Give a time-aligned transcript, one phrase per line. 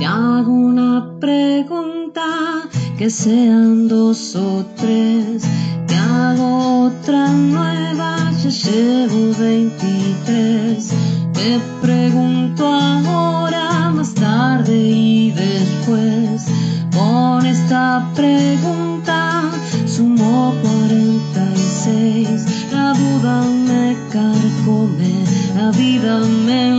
[0.00, 2.22] Te hago una pregunta,
[2.96, 5.42] que sean dos o tres.
[5.86, 10.88] Te hago otra nueva, ya llevo 23.
[11.34, 16.46] Te pregunto ahora, más tarde y después.
[16.96, 19.50] Con esta pregunta
[19.84, 22.72] sumo 46.
[22.72, 25.12] La duda me carcome,
[25.54, 26.69] la vida me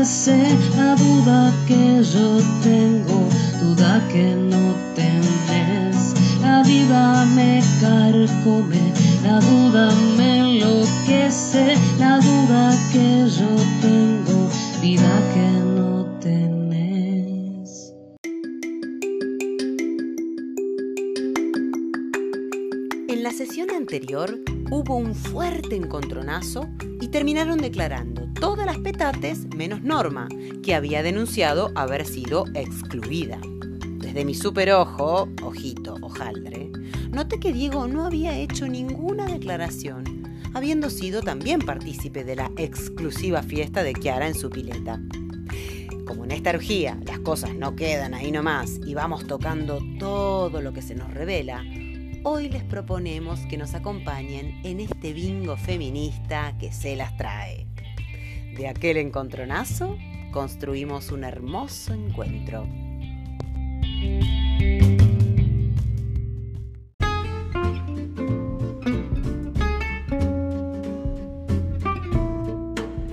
[0.00, 3.28] La duda que yo tengo,
[3.60, 6.14] duda que no tenés.
[6.40, 8.80] La vida me carcome,
[9.22, 11.76] la duda me enloquece.
[11.98, 14.48] La duda que yo tengo,
[14.80, 17.92] vida que no tenés.
[23.06, 26.68] En la sesión anterior hubo un fuerte encontronazo
[27.00, 30.28] y terminaron declarando todas las petates menos Norma,
[30.62, 33.40] que había denunciado haber sido excluida.
[33.98, 36.70] Desde mi super ojo, ojito, hojaldre,
[37.10, 40.04] noté que Diego no había hecho ninguna declaración,
[40.54, 45.00] habiendo sido también partícipe de la exclusiva fiesta de Kiara en su pileta.
[46.06, 50.72] Como en esta orgía las cosas no quedan ahí nomás y vamos tocando todo lo
[50.72, 51.64] que se nos revela,
[52.22, 57.66] hoy les proponemos que nos acompañen en este bingo feminista que se las trae.
[58.56, 59.96] De aquel encontronazo
[60.32, 62.66] construimos un hermoso encuentro.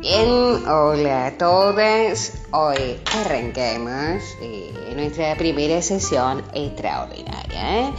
[0.00, 0.28] Bien,
[0.68, 2.42] hola a todas.
[2.50, 7.88] Hoy arranquemos eh, nuestra primera sesión extraordinaria.
[7.88, 7.92] ¿eh?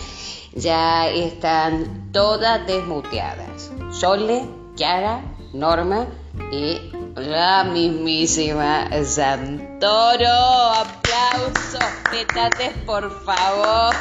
[0.54, 3.72] Ya están todas desmuteadas.
[3.92, 5.22] Sole, Kiara,
[5.54, 6.08] Norma
[6.52, 10.28] y la mismísima Santoro.
[10.28, 13.96] Aplausos, petates, por favor.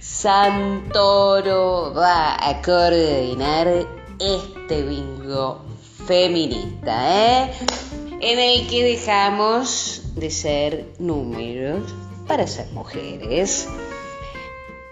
[0.00, 3.86] Santoro va a coordinar
[4.18, 5.62] este bingo
[6.06, 7.52] feminista, ¿eh?
[8.20, 11.94] En el que dejamos de ser números
[12.26, 13.68] para ser mujeres.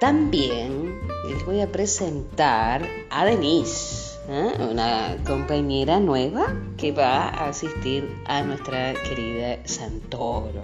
[0.05, 4.53] También les voy a presentar a Denise, ¿eh?
[4.71, 10.63] una compañera nueva que va a asistir a nuestra querida Santoro.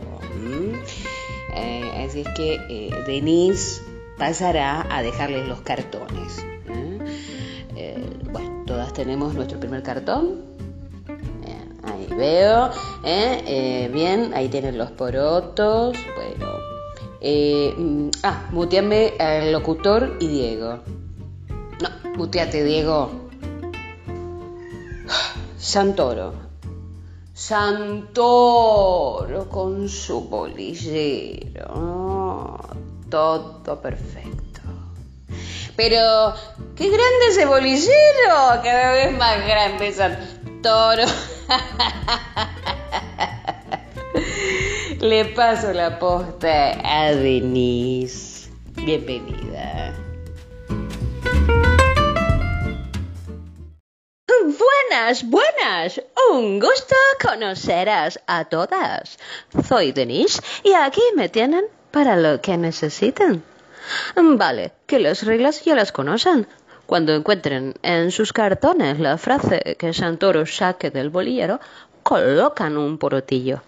[1.56, 3.81] Eh, así es que eh, Denise
[4.19, 6.45] pasará a dejarles los cartones.
[8.31, 10.43] bueno, todas tenemos nuestro primer cartón.
[11.83, 12.71] Ahí veo.
[13.91, 15.97] bien, ahí tienen los porotos.
[16.15, 16.80] Bueno.
[17.21, 20.79] Eh, mm, ah, muteame al locutor y Diego.
[21.81, 23.11] No, muteate, Diego.
[25.59, 26.33] Santoro.
[27.35, 31.67] Santoro con su bolillero.
[33.11, 34.61] Todo perfecto.
[35.77, 36.35] Pero,
[36.77, 38.61] qué grande ese bolillero.
[38.63, 41.05] Cada vez más grande, Santoro.
[45.00, 48.50] Le paso la posta a Denise.
[48.84, 49.94] Bienvenida.
[54.28, 56.03] Buenas, buenas.
[56.31, 59.19] Un gusto conoceras a todas.
[59.66, 63.43] Soy Denise y aquí me tienen para lo que necesiten.
[64.15, 66.47] Vale, que las reglas ya las conocen.
[66.84, 71.59] Cuando encuentren en sus cartones la frase que Santoro saque del bolillero,
[72.03, 73.62] colocan un porotillo.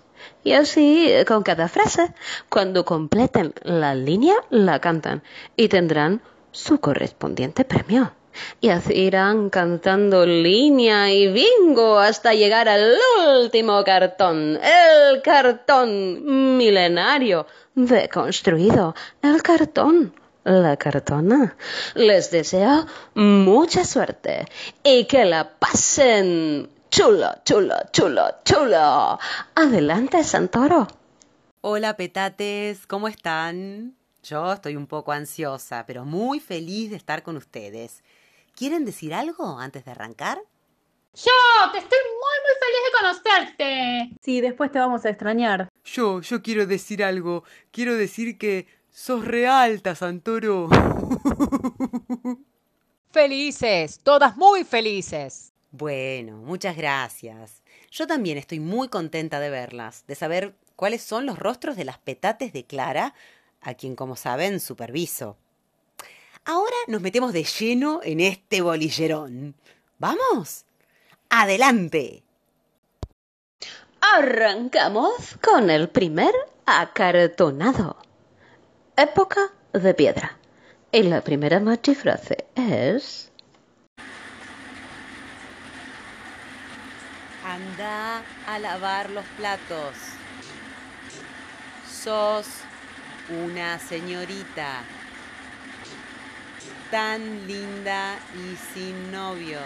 [0.44, 2.12] Y así con cada frase,
[2.48, 5.22] cuando completen la línea, la cantan
[5.56, 8.12] y tendrán su correspondiente premio.
[8.60, 12.94] Y así irán cantando línea y bingo hasta llegar al
[13.40, 21.56] último cartón, el cartón milenario, deconstruido, el cartón, la cartona.
[21.94, 24.46] Les deseo mucha suerte
[24.82, 29.18] y que la pasen chulo, chulo, chulo, chulo.
[29.54, 30.86] Adelante, Santoro.
[31.62, 33.96] Hola petates, ¿cómo están?
[34.22, 38.04] Yo estoy un poco ansiosa, pero muy feliz de estar con ustedes.
[38.54, 40.38] ¿Quieren decir algo antes de arrancar?
[41.14, 41.32] Yo,
[41.72, 44.16] te estoy muy, muy feliz de conocerte.
[44.22, 45.70] Sí, después te vamos a extrañar.
[45.84, 47.44] Yo, yo quiero decir algo.
[47.70, 50.68] Quiero decir que sos re alta, Santoro.
[53.12, 55.51] Felices, todas muy felices.
[55.72, 57.62] Bueno, muchas gracias.
[57.90, 61.96] Yo también estoy muy contenta de verlas, de saber cuáles son los rostros de las
[61.96, 63.14] petates de Clara,
[63.62, 65.38] a quien, como saben, superviso.
[66.44, 69.54] Ahora nos metemos de lleno en este bolillerón.
[69.98, 70.66] ¿Vamos?
[71.30, 72.22] ¡Adelante!
[74.14, 76.34] Arrancamos con el primer
[76.66, 77.96] acartonado.
[78.94, 80.38] Época de piedra.
[80.90, 83.31] Y la primera machifrase es...
[87.52, 89.94] Anda a lavar los platos.
[91.86, 92.46] Sos
[93.28, 94.80] una señorita
[96.90, 99.60] tan linda y sin novio.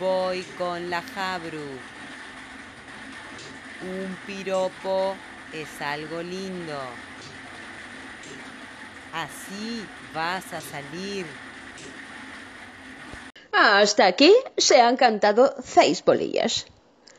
[0.00, 1.78] Voy con la Jabru.
[3.82, 5.14] Un piropo
[5.52, 6.80] es algo lindo.
[9.12, 11.24] Así vas a salir.
[13.58, 16.66] Hasta aquí se han cantado seis bolillas.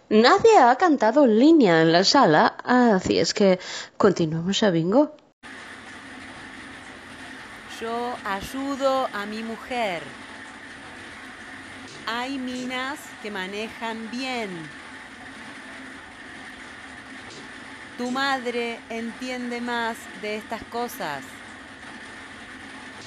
[0.09, 3.59] Nadie ha cantado línea en la sala, así es que
[3.97, 5.15] continuamos a bingo.
[7.81, 10.03] Yo ayudo a mi mujer.
[12.05, 14.51] Hay minas que manejan bien.
[17.97, 21.23] Tu madre entiende más de estas cosas.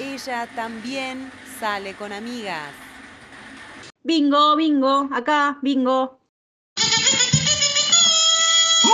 [0.00, 1.30] Ella también
[1.60, 2.89] sale con amigas.
[4.10, 6.18] Bingo, bingo, acá, bingo.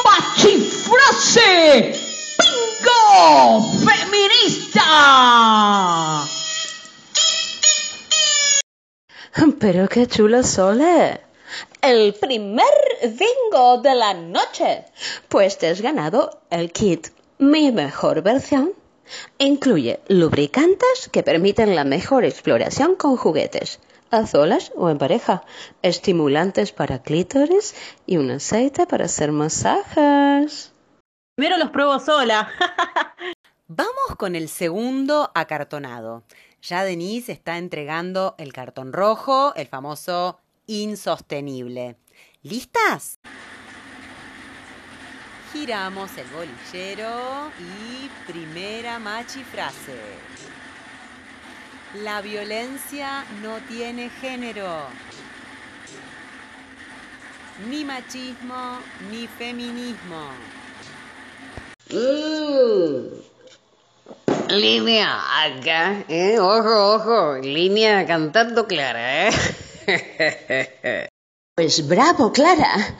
[0.04, 1.52] ¡Machifrase!
[2.38, 3.62] ¡Bingo!
[3.86, 4.88] ¡Feminista!
[9.58, 11.18] Pero qué chulo sole.
[11.80, 12.66] El primer
[13.02, 14.84] bingo de la noche.
[15.30, 17.08] Pues te has ganado el kit
[17.38, 18.74] Mi mejor versión.
[19.38, 23.78] Incluye lubricantes que permiten la mejor exploración con juguetes,
[24.10, 25.44] a solas o en pareja,
[25.82, 27.74] estimulantes para clítoris
[28.06, 30.72] y un aceite para hacer masajes.
[31.34, 32.48] Primero los pruebo sola.
[33.68, 36.22] Vamos con el segundo acartonado.
[36.62, 41.96] Ya Denise está entregando el cartón rojo, el famoso insostenible.
[42.42, 43.18] ¿Listas?
[45.52, 50.35] Giramos el bolillero y primera machifrase.
[51.94, 54.86] La violencia no tiene género.
[57.68, 58.78] Ni machismo
[59.10, 60.28] ni feminismo.
[64.48, 66.38] Línea acá, ¿eh?
[66.38, 69.32] Ojo, ojo, línea cantando clara, ¿eh?
[71.56, 72.98] Pues bravo, Clara.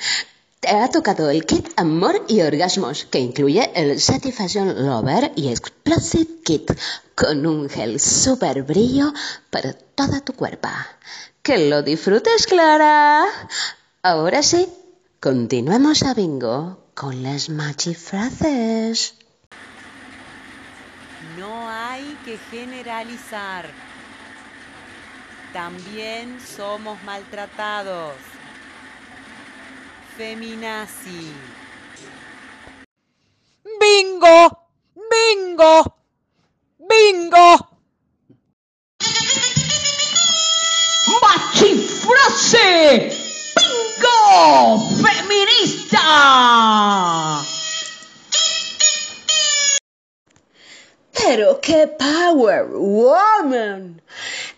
[0.61, 6.43] Te ha tocado el kit Amor y Orgasmos, que incluye el Satisfaction Lover y Explosive
[6.45, 6.73] Kit,
[7.15, 9.13] con un gel super brillo
[9.51, 10.69] para toda tu cuerpo.
[11.43, 13.25] ¡Que lo disfrutes, Clara!
[14.03, 14.67] Ahora sí,
[15.21, 19.15] continuemos a bingo con las machifrases.
[21.39, 23.69] No hay que generalizar.
[25.53, 28.15] También somos maltratados.
[30.17, 31.31] Feminazi.
[33.79, 34.71] ¡Bingo!
[34.95, 35.75] ¡Bingo!
[36.79, 37.69] ¡Bingo!
[41.21, 43.13] ¡Machifrase!
[43.57, 44.81] ¡Bingo!
[45.05, 46.01] ¡Feminista!
[51.27, 54.01] Pero qué power, woman.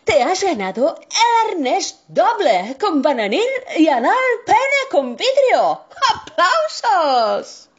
[0.04, 3.48] Te has ganado el arnés doble con bananil
[3.78, 4.58] y anal pene
[4.90, 5.86] con vidrio.
[6.14, 7.70] ¡Aplausos!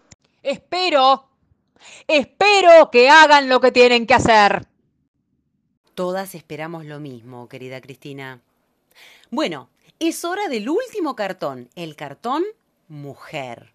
[0.41, 1.29] Espero,
[2.07, 4.65] espero que hagan lo que tienen que hacer.
[5.93, 8.41] Todas esperamos lo mismo, querida Cristina.
[9.29, 12.43] Bueno, es hora del último cartón, el cartón
[12.87, 13.71] mujer.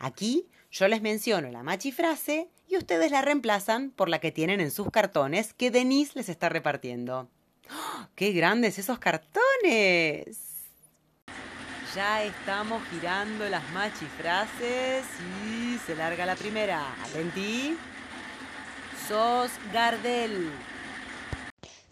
[0.00, 4.72] Aquí yo les menciono la machifrase y ustedes la reemplazan por la que tienen en
[4.72, 7.30] sus cartones que Denise les está repartiendo.
[7.70, 10.40] ¡Oh, ¡Qué grandes esos cartones!
[11.94, 15.04] Ya estamos girando las machifrases
[15.46, 16.84] y se larga la primera.
[17.04, 17.76] Atentí.
[19.06, 20.50] Sos Gardel,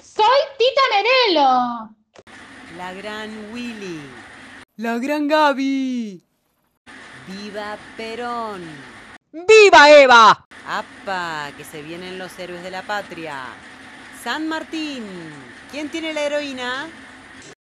[0.03, 1.95] Soy Tita Merelo.
[2.77, 4.01] la gran Willy.
[4.77, 6.25] La gran Gaby.
[7.27, 8.63] Viva Perón.
[9.33, 10.47] ¡Viva Eva!
[10.67, 11.51] ¡Apa!
[11.57, 13.45] Que se vienen los héroes de la patria.
[14.23, 15.05] San Martín.
[15.71, 16.89] ¿Quién tiene la heroína?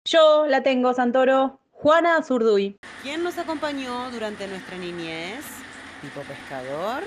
[0.05, 1.61] Yo la tengo, Santoro.
[1.71, 2.79] Juana Zurduy.
[3.03, 5.45] ¿Quién nos acompañó durante nuestra niñez?
[6.01, 7.03] ¿Tipo pescador?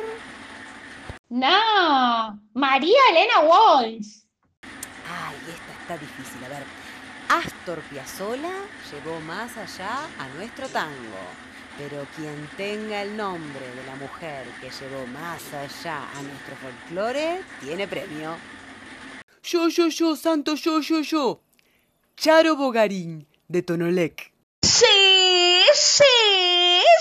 [1.29, 4.23] No, María Elena Walsh.
[4.63, 6.43] Ay, esta está difícil.
[6.45, 6.63] A ver,
[7.29, 8.53] Astor Piazzolla
[8.91, 11.19] llevó más allá a nuestro tango.
[11.77, 17.41] Pero quien tenga el nombre de la mujer que llevó más allá a nuestro folclore,
[17.61, 18.35] tiene premio.
[19.41, 21.41] Yo, yo, yo, santo, yo, yo, yo.
[22.15, 24.31] Charo Bogarín, de Tonolec.
[24.61, 26.03] Sí, sí,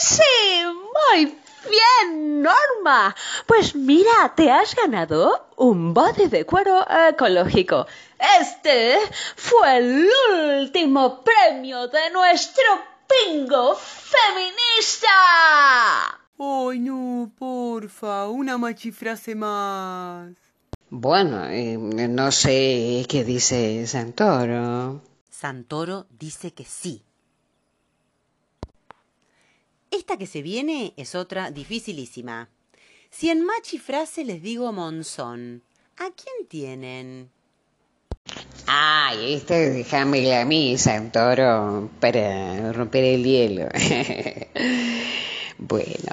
[0.01, 1.37] sí, muy
[1.69, 3.15] bien, Norma.
[3.47, 7.87] Pues mira, te has ganado un bote de cuero ecológico.
[8.41, 8.99] Este
[9.37, 10.09] fue el
[10.61, 15.09] último premio de nuestro bingo feminista.
[16.39, 20.33] Ay, no, porfa, una machifrase más.
[20.91, 25.03] Bueno, eh, no sé qué dice Santoro.
[25.31, 27.03] Santoro dice que sí.
[29.91, 32.49] Esta que se viene es otra dificilísima.
[33.11, 35.63] Si en machifrase les digo monzón,
[35.97, 37.31] ¿a quién tienen?
[38.67, 43.69] Ay, este déjamela a mí, Santoro, para romper el hielo.
[45.59, 46.13] bueno,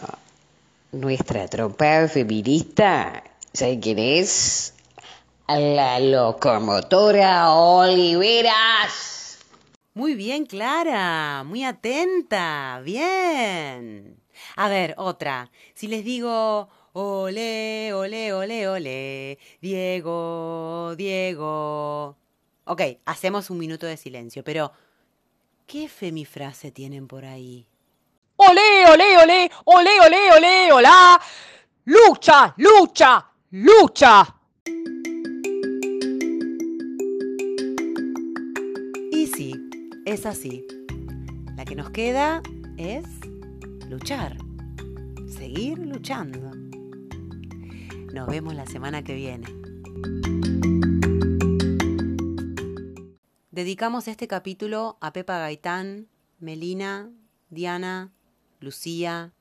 [0.91, 4.73] nuestra tropa feminista, ¿sabe quién es?
[5.47, 9.39] La locomotora Oliveras.
[9.93, 14.21] Muy bien, Clara, muy atenta, bien.
[14.55, 15.51] A ver, otra.
[15.73, 22.15] Si les digo, ole, ole, ole, ole, Diego, Diego.
[22.71, 24.71] Ok, hacemos un minuto de silencio, pero
[25.65, 27.65] ¿qué femifrase tienen por ahí?
[28.35, 31.19] Olé, olé, olé, olé, olé, olé, olá.
[31.85, 34.35] Lucha, lucha, lucha.
[39.11, 39.55] Y sí,
[40.05, 40.63] es así.
[41.55, 42.43] La que nos queda
[42.77, 43.03] es
[43.87, 44.37] luchar,
[45.27, 46.51] seguir luchando.
[48.13, 49.47] Nos vemos la semana que viene.
[53.59, 56.07] Dedicamos este capítulo a Pepa Gaitán,
[56.39, 57.11] Melina,
[57.49, 58.09] Diana,
[58.61, 59.33] Lucía,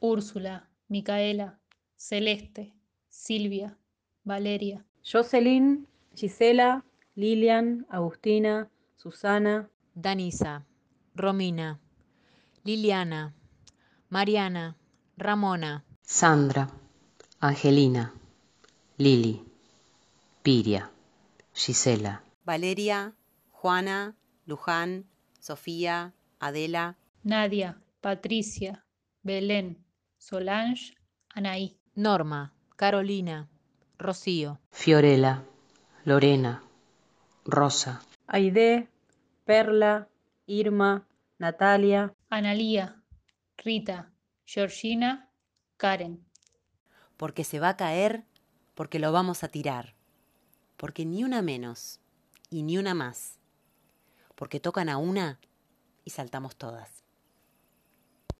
[0.00, 1.58] Úrsula, Micaela,
[1.94, 2.72] Celeste,
[3.10, 3.76] Silvia,
[4.24, 5.86] Valeria, Jocelyn,
[6.16, 6.86] Gisela,
[7.16, 10.64] Lilian, Agustina, Susana, Danisa,
[11.14, 11.78] Romina,
[12.64, 13.34] Liliana,
[14.08, 14.74] Mariana,
[15.18, 16.70] Ramona, Sandra,
[17.40, 18.14] Angelina,
[18.96, 19.44] Lili,
[20.42, 20.90] Piria,
[21.52, 23.12] Gisela, Valeria,
[23.64, 25.06] Juana, Luján,
[25.40, 28.84] Sofía, Adela, Nadia, Patricia,
[29.22, 29.82] Belén,
[30.18, 30.92] Solange,
[31.30, 33.48] Anaí, Norma, Carolina,
[33.96, 35.44] Rocío, Fiorella,
[36.04, 36.62] Lorena,
[37.46, 38.90] Rosa, Aide,
[39.46, 40.10] Perla,
[40.44, 43.02] Irma, Natalia, Analía,
[43.56, 44.12] Rita,
[44.44, 45.30] Georgina,
[45.78, 46.22] Karen.
[47.16, 48.26] porque se va a caer,
[48.74, 49.94] porque lo vamos a tirar,
[50.76, 52.00] porque ni una menos
[52.50, 53.38] y ni una más,
[54.44, 55.40] porque tocan a una
[56.04, 57.03] y saltamos todas.